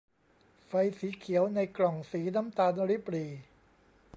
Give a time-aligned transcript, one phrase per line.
[0.65, 3.31] ไฟสีเขียวในกล่องสีน้ำตาลริบหรี่